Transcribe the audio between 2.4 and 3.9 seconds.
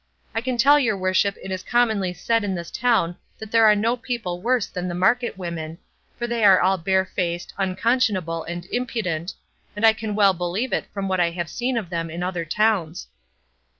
in this town that there are